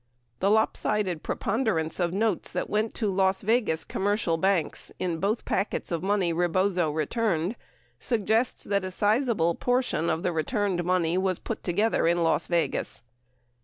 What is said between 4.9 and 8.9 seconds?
in both packets of money Rebozo returned suggests that a